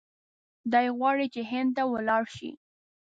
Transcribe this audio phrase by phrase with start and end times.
[0.71, 2.51] دی غواړي چې هند ته ولاړ شي.